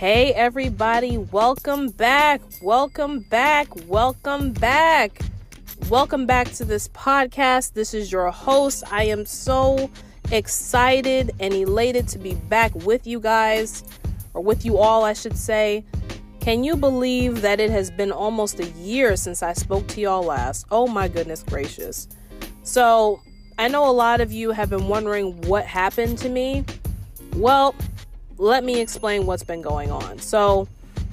[0.00, 2.40] Hey, everybody, welcome back.
[2.62, 3.68] Welcome back.
[3.86, 5.20] Welcome back.
[5.90, 7.74] Welcome back to this podcast.
[7.74, 8.82] This is your host.
[8.90, 9.90] I am so
[10.32, 13.84] excited and elated to be back with you guys,
[14.32, 15.84] or with you all, I should say.
[16.40, 20.24] Can you believe that it has been almost a year since I spoke to y'all
[20.24, 20.64] last?
[20.70, 22.08] Oh my goodness gracious.
[22.62, 23.20] So,
[23.58, 26.64] I know a lot of you have been wondering what happened to me.
[27.36, 27.74] Well,
[28.40, 30.18] let me explain what's been going on.
[30.18, 30.66] So,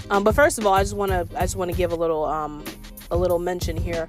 [0.10, 1.96] um, but first of all, I just want to I just want to give a
[1.96, 2.64] little um,
[3.12, 4.08] a little mention here.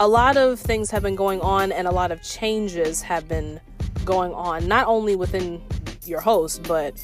[0.00, 3.60] A lot of things have been going on, and a lot of changes have been
[4.06, 5.62] going on, not only within
[6.06, 6.94] your host, but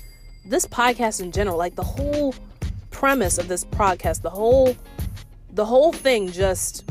[0.46, 1.58] this podcast in general.
[1.58, 2.34] Like the whole
[2.90, 4.74] premise of this podcast, the whole
[5.52, 6.90] the whole thing just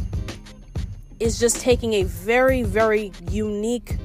[1.20, 3.98] is just taking a very very unique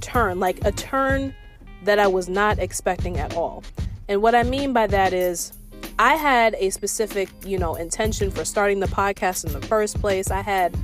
[0.00, 1.34] turn, like a turn
[1.82, 3.64] that I was not expecting at all.
[4.10, 5.52] And what I mean by that is
[5.96, 10.32] I had a specific, you know, intention for starting the podcast in the first place.
[10.32, 10.76] I had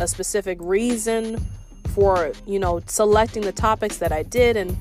[0.00, 1.42] a specific reason
[1.94, 4.76] for, you know, selecting the topics that I did and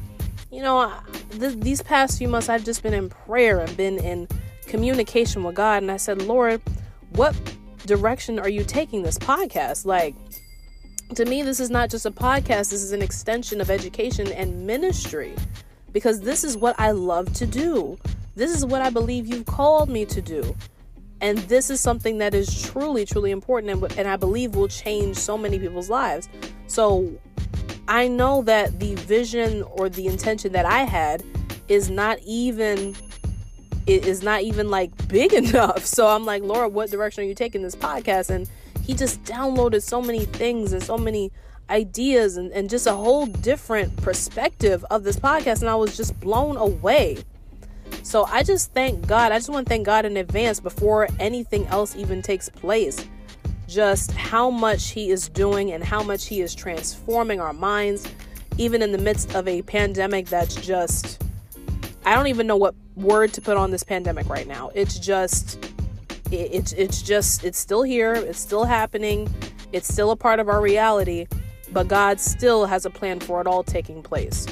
[0.52, 0.94] you know,
[1.32, 4.28] th- these past few months I've just been in prayer and been in
[4.68, 6.62] communication with God and I said, "Lord,
[7.12, 7.36] what
[7.88, 10.14] direction are you taking this podcast?" Like
[11.16, 14.68] to me, this is not just a podcast, this is an extension of education and
[14.68, 15.36] ministry
[15.94, 17.98] because this is what I love to do.
[18.36, 20.56] This is what I believe you've called me to do.
[21.22, 25.16] And this is something that is truly, truly important and, and I believe will change
[25.16, 26.28] so many people's lives.
[26.68, 27.18] So
[27.88, 31.24] I know that the vision or the intention that I had
[31.70, 32.96] is not even
[33.86, 35.86] it is not even like big enough.
[35.86, 38.30] So I'm like, Lord, what direction are you taking this podcast?
[38.30, 38.50] And
[38.82, 41.32] he just downloaded so many things and so many
[41.70, 45.62] ideas and, and just a whole different perspective of this podcast.
[45.62, 47.24] And I was just blown away.
[48.04, 49.32] So I just thank God.
[49.32, 53.06] I just want to thank God in advance before anything else even takes place.
[53.68, 58.08] Just how much He is doing and how much He is transforming our minds,
[58.58, 61.24] even in the midst of a pandemic that's just,
[62.06, 64.70] I don't even know what word to put on this pandemic right now.
[64.76, 65.74] It's just
[66.32, 69.32] it's it's just it's still here it's still happening
[69.72, 71.28] it's still a part of our reality
[71.74, 74.48] but god still has a plan for it all taking place.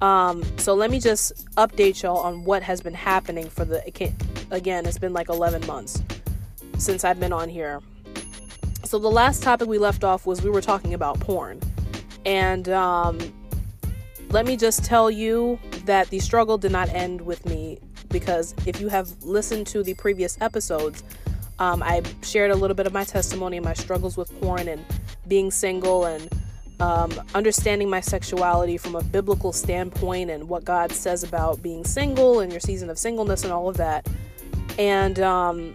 [0.00, 3.82] Um, so let me just update y'all on what has been happening for the
[4.50, 6.02] again it's been like 11 months
[6.78, 7.80] since i've been on here.
[8.84, 11.60] So the last topic we left off was we were talking about porn.
[12.24, 13.18] And um,
[14.30, 17.78] let me just tell you that the struggle did not end with me
[18.08, 21.02] because if you have listened to the previous episodes,
[21.58, 24.84] um, I shared a little bit of my testimony and my struggles with porn and
[25.26, 26.28] being single and
[26.80, 32.40] um, understanding my sexuality from a biblical standpoint and what God says about being single
[32.40, 34.06] and your season of singleness and all of that.
[34.78, 35.74] And um,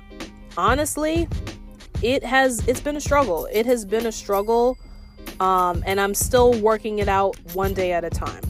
[0.58, 1.28] honestly,
[2.02, 3.48] it has it's been a struggle.
[3.52, 4.78] It has been a struggle,
[5.40, 8.44] um, and I'm still working it out one day at a time.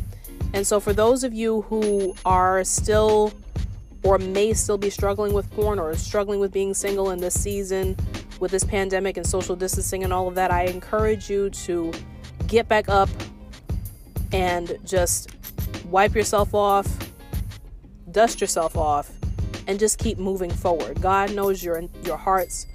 [0.53, 3.33] And so, for those of you who are still
[4.03, 7.95] or may still be struggling with porn or struggling with being single in this season
[8.39, 11.93] with this pandemic and social distancing and all of that, I encourage you to
[12.51, 13.09] get back up
[14.33, 15.29] and just
[15.85, 16.85] wipe yourself off,
[18.11, 19.09] dust yourself off,
[19.67, 21.01] and just keep moving forward.
[21.01, 22.67] God knows your your hearts,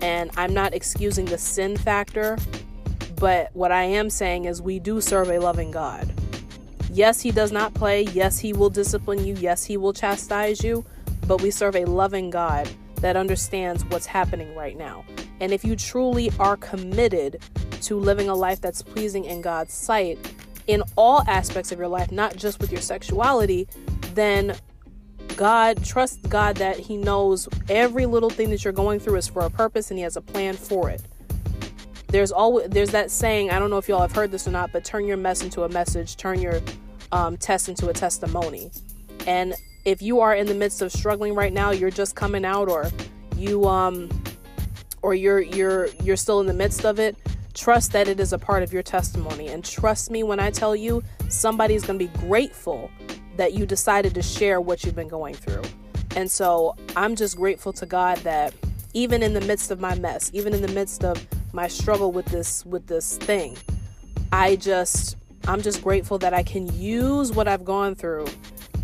[0.00, 2.38] and I'm not excusing the sin factor,
[3.16, 6.10] but what I am saying is we do serve a loving God.
[6.90, 8.04] Yes, He does not play.
[8.14, 9.34] Yes, He will discipline you.
[9.34, 10.84] Yes, He will chastise you.
[11.26, 15.04] But we serve a loving God that understands what's happening right now.
[15.40, 17.42] And if you truly are committed
[17.82, 20.18] to living a life that's pleasing in God's sight
[20.66, 23.66] in all aspects of your life, not just with your sexuality,
[24.14, 24.56] then
[25.36, 29.42] God, trust God that He knows every little thing that you're going through is for
[29.42, 31.02] a purpose and He has a plan for it.
[32.08, 34.72] There's always there's that saying i don't know if y'all have heard this or not
[34.72, 36.60] but turn your mess into a message turn your
[37.12, 38.70] um, test into a testimony.
[39.28, 39.54] And
[39.84, 42.90] if you are in the midst of struggling right now you're just coming out or
[43.36, 44.08] you um
[45.02, 47.16] or you're you're you're still in the midst of it
[47.54, 50.74] trust that it is a part of your testimony and trust me when i tell
[50.74, 52.90] you somebody's going to be grateful
[53.36, 55.62] that you decided to share what you've been going through
[56.16, 58.54] and so i'm just grateful to god that
[58.92, 62.26] even in the midst of my mess even in the midst of my struggle with
[62.26, 63.56] this with this thing.
[64.32, 65.16] I just
[65.48, 68.28] I'm just grateful that I can use what I've gone through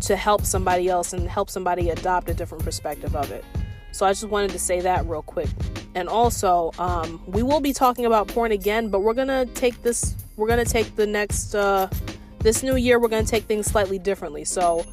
[0.01, 3.43] to help somebody else and help somebody adopt a different perspective of it.
[3.91, 5.49] So I just wanted to say that real quick.
[5.97, 10.13] And also, um, we will be talking about porn again, but we're gonna take this.
[10.35, 11.89] We're gonna take the next uh,
[12.37, 12.99] this new year.
[12.99, 14.45] We're gonna take things slightly differently.
[14.45, 14.85] So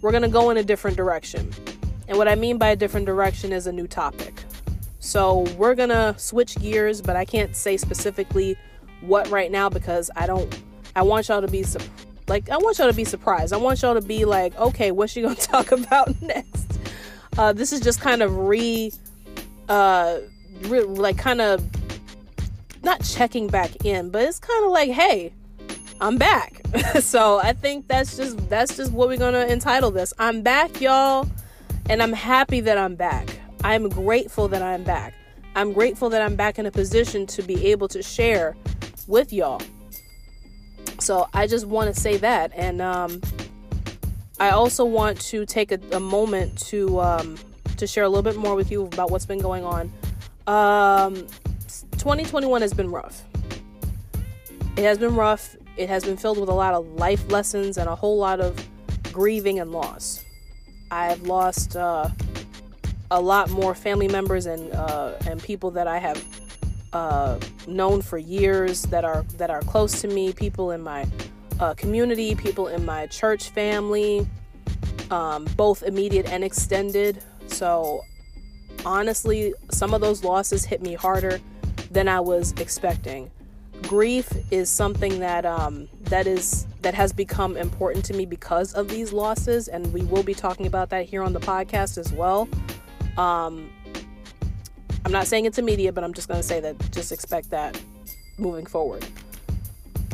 [0.00, 1.52] we're gonna go in a different direction.
[2.08, 4.42] And what I mean by a different direction is a new topic.
[4.98, 8.56] So we're gonna switch gears, but I can't say specifically
[9.02, 10.52] what right now because I don't.
[10.96, 11.64] I want y'all to be
[12.26, 13.52] like I want y'all to be surprised.
[13.52, 16.80] I want y'all to be like, okay, what's she gonna talk about next?
[17.38, 18.92] Uh, this is just kind of re,
[19.68, 20.18] uh,
[20.62, 21.64] re- like kind of
[22.82, 25.32] not checking back in, but it's kind of like, hey,
[26.00, 26.60] I'm back.
[27.00, 30.12] so I think that's just that's just what we're gonna entitle this.
[30.18, 31.28] I'm back, y'all,
[31.88, 33.28] and I'm happy that I'm back.
[33.62, 35.14] I'm grateful that I'm back.
[35.54, 38.56] I'm grateful that I'm back in a position to be able to share
[39.08, 39.60] with y'all.
[41.00, 43.20] So I just want to say that, and um,
[44.38, 47.36] I also want to take a, a moment to um,
[47.76, 49.92] to share a little bit more with you about what's been going on.
[50.46, 51.14] Um,
[51.92, 53.22] 2021 has been rough.
[54.76, 55.56] It has been rough.
[55.76, 58.56] It has been filled with a lot of life lessons and a whole lot of
[59.12, 60.24] grieving and loss.
[60.90, 62.08] I've lost uh,
[63.10, 66.24] a lot more family members and uh, and people that I have
[66.92, 70.32] uh, known for years that are that are close to me.
[70.32, 71.06] People in my
[71.60, 74.26] uh, community, people in my church family,
[75.10, 77.22] um, both immediate and extended.
[77.46, 78.04] So
[78.84, 81.40] honestly, some of those losses hit me harder
[81.90, 83.30] than I was expecting.
[83.82, 88.88] Grief is something that um, that is that has become important to me because of
[88.88, 92.48] these losses, and we will be talking about that here on the podcast as well.
[93.16, 93.70] Um,
[95.04, 97.80] I'm not saying it's immediate, but I'm just going to say that just expect that
[98.38, 99.04] moving forward.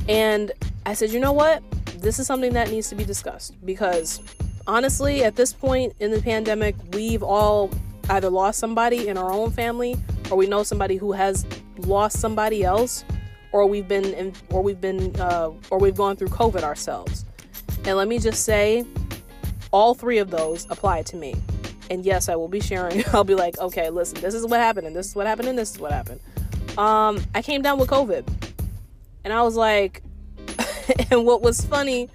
[0.08, 0.52] And
[0.84, 1.62] I said, you know what?
[1.98, 4.20] This is something that needs to be discussed because
[4.66, 7.70] honestly, at this point in the pandemic, we've all
[8.10, 9.96] either lost somebody in our own family
[10.30, 11.46] or we know somebody who has
[11.78, 13.04] lost somebody else
[13.52, 17.24] or we've been in, or we've been uh, or we've gone through covid ourselves
[17.84, 18.84] and let me just say
[19.70, 21.34] all three of those apply to me
[21.90, 23.04] and yes, I will be sharing.
[23.12, 25.58] I'll be like, okay, listen, this is what happened, and this is what happened, and
[25.58, 26.20] this is what happened.
[26.78, 28.26] Um, I came down with COVID,
[29.24, 30.02] and I was like,
[31.10, 32.08] and what was funny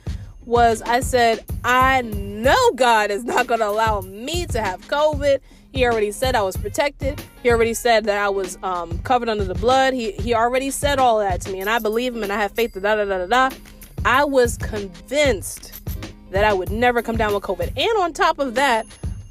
[0.46, 5.40] was I said, I know God is not going to allow me to have COVID.
[5.74, 7.24] He already said I was protected.
[7.44, 9.94] He already said that I was um, covered under the blood.
[9.94, 12.52] He he already said all that to me, and I believe him, and I have
[12.52, 12.74] faith.
[12.74, 13.56] Da da da da da.
[14.04, 15.82] I was convinced
[16.32, 18.86] that I would never come down with COVID, and on top of that,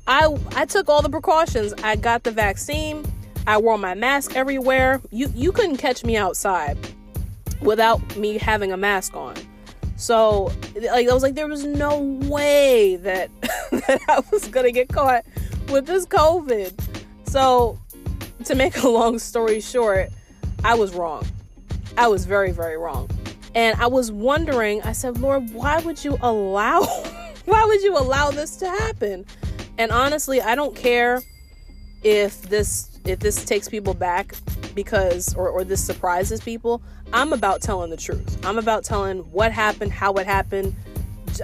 [0.06, 1.74] I I took all the precautions.
[1.82, 3.04] I got the vaccine.
[3.46, 5.02] I wore my mask everywhere.
[5.10, 6.78] You you couldn't catch me outside
[7.60, 9.34] without me having a mask on.
[9.96, 13.30] So like I was like there was no way that
[13.70, 15.24] that I was gonna get caught
[15.70, 16.72] with this COVID.
[17.26, 17.78] So
[18.44, 20.10] to make a long story short,
[20.64, 21.26] I was wrong.
[21.96, 23.08] I was very very wrong.
[23.54, 26.82] And I was wondering, I said, Lord, why would you allow
[27.44, 29.26] why would you allow this to happen?
[29.78, 31.22] And honestly, I don't care
[32.02, 34.34] if this if this takes people back
[34.74, 36.82] because or, or this surprises people.
[37.12, 38.44] I'm about telling the truth.
[38.44, 40.74] I'm about telling what happened, how it happened.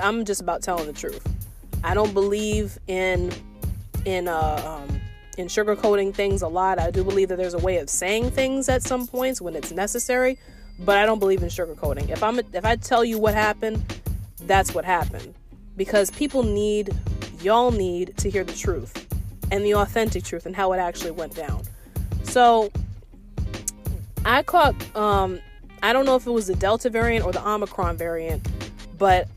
[0.01, 1.27] I'm just about telling the truth.
[1.83, 3.33] I don't believe in
[4.07, 5.01] in uh, um,
[5.37, 6.79] in sugarcoating things a lot.
[6.79, 9.73] I do believe that there's a way of saying things at some points when it's
[9.73, 10.39] necessary,
[10.79, 12.09] but I don't believe in sugarcoating.
[12.09, 13.85] If I'm if I tell you what happened,
[14.43, 15.35] that's what happened
[15.77, 16.95] because people need
[17.43, 19.07] y'all need to hear the truth
[19.51, 21.63] and the authentic truth and how it actually went down.
[22.23, 22.71] So
[24.25, 25.41] I caught um
[25.83, 28.49] I don't know if it was the Delta variant or the Omicron variant,
[28.97, 29.29] but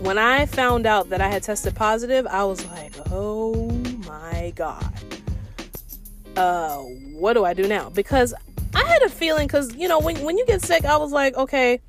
[0.00, 3.70] when I found out that I had tested positive, I was like, "Oh
[4.50, 4.92] god."
[6.36, 7.90] Uh, what do I do now?
[7.90, 8.34] Because
[8.74, 11.36] I had a feeling cuz you know, when when you get sick, I was like,
[11.36, 11.80] "Okay,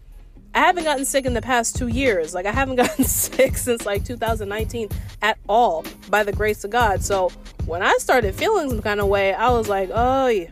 [0.56, 2.34] I haven't gotten sick in the past two years.
[2.34, 4.90] Like, I haven't gotten sick since like 2019
[5.22, 7.04] at all, by the grace of God.
[7.04, 7.30] So,
[7.66, 10.48] when I started feeling some kind of way, I was like, oh,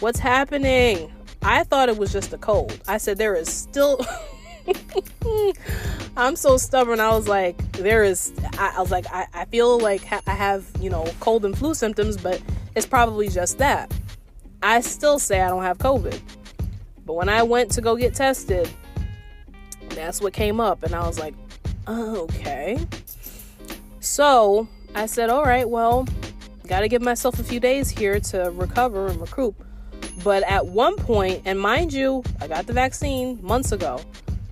[0.00, 1.10] what's happening?
[1.40, 2.78] I thought it was just a cold.
[2.86, 4.04] I said, there is still.
[6.16, 7.00] I'm so stubborn.
[7.00, 8.32] I was like, there is.
[8.58, 11.56] I, I was like, I, I feel like ha- I have, you know, cold and
[11.56, 12.40] flu symptoms, but
[12.74, 13.92] it's probably just that.
[14.62, 16.18] I still say I don't have COVID.
[17.04, 18.68] But when I went to go get tested,
[19.90, 20.82] that's what came up.
[20.82, 21.34] And I was like,
[21.88, 22.78] okay.
[24.00, 26.06] So I said, all right, well,
[26.66, 29.54] got to give myself a few days here to recover and recoup.
[30.22, 34.00] But at one point, and mind you, I got the vaccine months ago.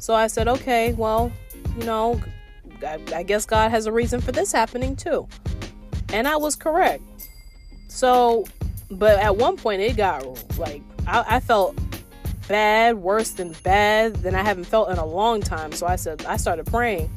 [0.00, 1.30] So I said, okay, well,
[1.78, 2.20] you know,
[2.84, 5.28] I, I guess God has a reason for this happening too.
[6.12, 7.02] And I was correct.
[7.88, 8.46] So,
[8.90, 10.24] but at one point, it got
[10.58, 11.78] like, I, I felt
[12.48, 15.70] bad, worse than bad, than I haven't felt in a long time.
[15.72, 17.10] So I said, I started praying.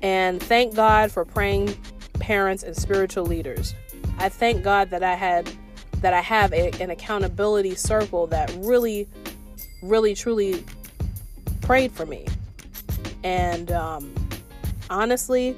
[0.00, 1.76] And thank God for praying
[2.14, 3.74] parents and spiritual leaders.
[4.18, 5.50] I thank God that I had
[6.00, 9.08] that I have a, an accountability circle that really,
[9.82, 10.64] really, truly
[11.60, 12.26] prayed for me.
[13.24, 14.12] And um,
[14.90, 15.56] honestly,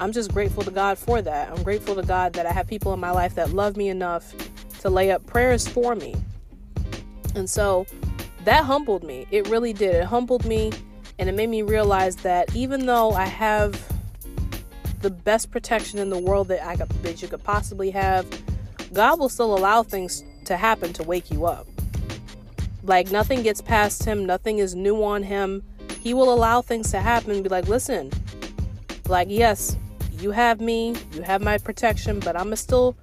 [0.00, 1.50] I'm just grateful to God for that.
[1.50, 4.34] I'm grateful to God that I have people in my life that love me enough
[4.80, 6.14] to lay up prayers for me.
[7.34, 7.86] And so
[8.44, 9.26] that humbled me.
[9.30, 9.94] It really did.
[9.94, 10.72] It humbled me
[11.18, 13.80] and it made me realize that even though I have
[15.00, 18.26] the best protection in the world that I could, that you could possibly have,
[18.92, 21.66] God will still allow things to happen to wake you up.
[22.82, 25.62] Like nothing gets past him, nothing is new on him.
[26.00, 28.10] He will allow things to happen be like, listen,
[29.08, 29.76] like, yes,
[30.18, 32.96] you have me, you have my protection, but I'm still,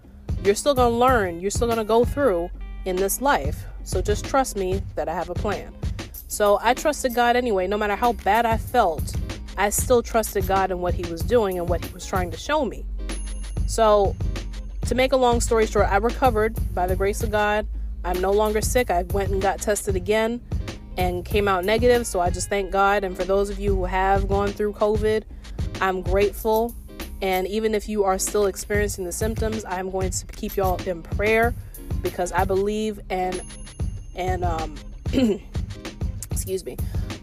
[0.44, 2.50] you're still gonna learn, you're still gonna go through
[2.86, 3.66] in this life.
[3.84, 5.74] So just trust me that I have a plan.
[6.28, 9.16] So I trusted God anyway, no matter how bad I felt,
[9.58, 12.38] I still trusted God and what He was doing and what He was trying to
[12.38, 12.86] show me.
[13.68, 14.16] So,
[14.86, 17.68] to make a long story short, I recovered by the grace of God.
[18.04, 18.90] I'm no longer sick.
[18.90, 20.42] I went and got tested again
[20.98, 22.06] and came out negative.
[22.06, 23.04] So I just thank God.
[23.04, 25.24] And for those of you who have gone through COVID,
[25.82, 26.76] I'm grateful.
[27.22, 31.04] And even if you are still experiencing the symptoms, I'm going to keep y'all in
[31.04, 31.54] prayer
[32.02, 33.42] because I believe and
[34.16, 34.76] and um
[36.32, 36.78] excuse me.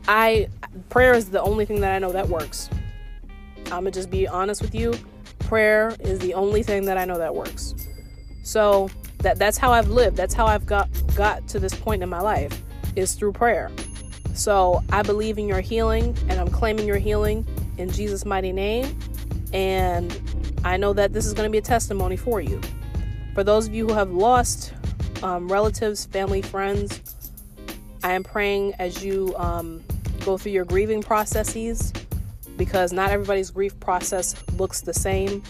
[0.08, 0.48] I
[0.88, 2.68] prayer is the only thing that I know that works.
[3.66, 4.94] I'm gonna just be honest with you.
[5.40, 7.74] Prayer is the only thing that I know that works.
[8.42, 8.90] So
[9.26, 10.16] that that's how I've lived.
[10.16, 12.62] That's how I've got got to this point in my life
[12.94, 13.72] is through prayer.
[14.34, 17.44] So I believe in your healing and I'm claiming your healing
[17.76, 18.96] in Jesus' mighty name.
[19.52, 20.16] And
[20.64, 22.60] I know that this is going to be a testimony for you.
[23.34, 24.72] For those of you who have lost
[25.24, 27.00] um, relatives, family, friends,
[28.04, 29.82] I am praying as you um,
[30.24, 31.92] go through your grieving processes
[32.56, 35.42] because not everybody's grief process looks the same.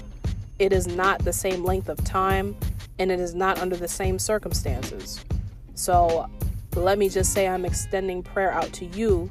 [0.59, 2.57] It is not the same length of time
[2.99, 5.25] and it is not under the same circumstances.
[5.75, 6.29] So
[6.75, 9.31] let me just say I'm extending prayer out to you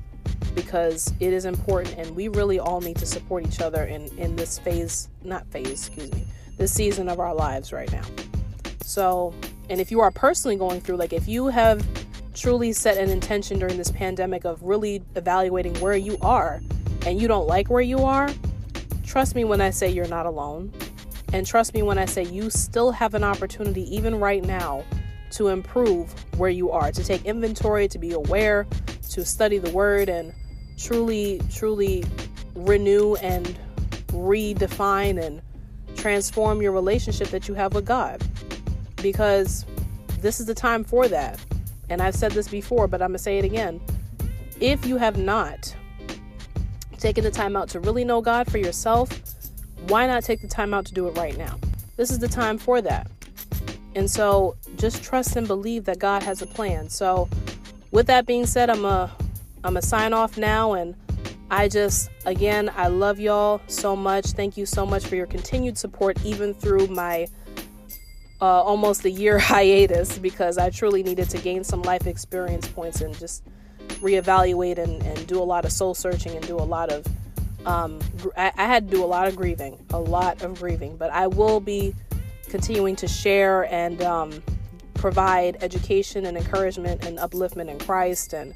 [0.53, 4.35] because it is important and we really all need to support each other in, in
[4.35, 6.23] this phase, not phase, excuse me,
[6.57, 8.03] this season of our lives right now.
[8.81, 9.33] So,
[9.69, 11.85] and if you are personally going through, like if you have
[12.33, 16.61] truly set an intention during this pandemic of really evaluating where you are
[17.05, 18.29] and you don't like where you are,
[19.03, 20.71] trust me when I say you're not alone.
[21.35, 24.85] And trust me when I say you still have an opportunity, even right now,
[25.31, 28.65] to improve where you are, to take inventory, to be aware,
[29.09, 30.33] to study the word, and
[30.77, 32.05] truly, truly
[32.53, 33.59] renew and
[34.13, 35.41] redefine and
[35.97, 38.23] transform your relationship that you have with God.
[39.01, 39.65] Because
[40.21, 41.37] this is the time for that.
[41.89, 43.81] And I've said this before, but I'm going to say it again.
[44.61, 45.75] If you have not
[46.97, 49.09] taken the time out to really know God for yourself,
[49.87, 51.59] why not take the time out to do it right now?
[51.97, 53.09] This is the time for that.
[53.95, 56.89] And so just trust and believe that God has a plan.
[56.89, 57.29] So
[57.91, 59.11] with that being said, I'm a
[59.63, 60.95] I'm a sign off now and
[61.49, 64.27] I just again I love y'all so much.
[64.27, 67.27] Thank you so much for your continued support even through my
[68.41, 73.01] uh, almost a year hiatus because I truly needed to gain some life experience points
[73.01, 73.43] and just
[74.01, 77.05] reevaluate and, and do a lot of soul searching and do a lot of
[77.65, 77.99] um,
[78.37, 81.27] I, I had to do a lot of grieving, a lot of grieving, but I
[81.27, 81.95] will be
[82.47, 84.43] continuing to share and um,
[84.93, 88.53] provide education and encouragement and upliftment in Christ and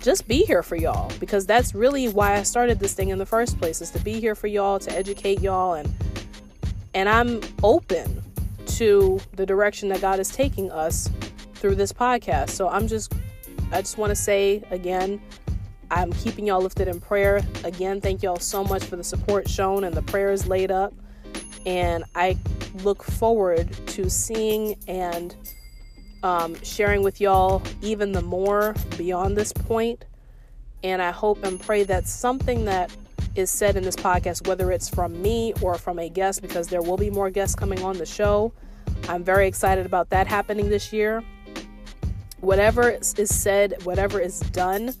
[0.00, 3.26] just be here for y'all because that's really why I started this thing in the
[3.26, 5.92] first place is to be here for y'all to educate y'all and
[6.94, 8.22] and I'm open
[8.66, 11.08] to the direction that God is taking us
[11.54, 12.50] through this podcast.
[12.50, 13.14] So I'm just
[13.72, 15.20] I just want to say again,
[15.92, 17.42] I'm keeping y'all lifted in prayer.
[17.64, 20.94] Again, thank y'all so much for the support shown and the prayers laid up.
[21.66, 22.38] And I
[22.82, 25.36] look forward to seeing and
[26.22, 30.06] um, sharing with y'all even the more beyond this point.
[30.82, 32.90] And I hope and pray that something that
[33.34, 36.80] is said in this podcast, whether it's from me or from a guest, because there
[36.80, 38.50] will be more guests coming on the show.
[39.10, 41.22] I'm very excited about that happening this year.
[42.40, 44.94] Whatever is said, whatever is done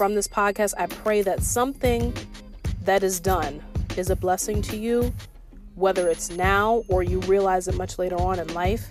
[0.00, 2.14] from this podcast, I pray that something
[2.84, 3.62] that is done
[3.98, 5.12] is a blessing to you,
[5.74, 8.90] whether it's now or you realize it much later on in life,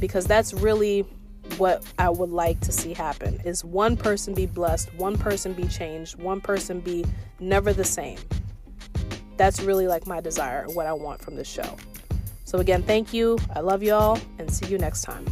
[0.00, 1.02] because that's really
[1.58, 5.68] what I would like to see happen is one person be blessed, one person be
[5.68, 7.04] changed, one person be
[7.38, 8.18] never the same.
[9.36, 11.76] That's really like my desire, what I want from this show.
[12.44, 13.38] So again, thank you.
[13.54, 15.24] I love y'all and see you next time.